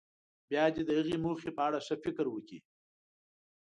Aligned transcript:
بیا 0.49 0.63
دې 0.75 0.81
د 0.85 0.89
هغې 0.99 1.15
موخې 1.23 1.51
په 1.57 1.61
اړه 1.67 1.79
ښه 1.85 1.95
فکر 2.03 2.25
وکړي. 2.29 2.59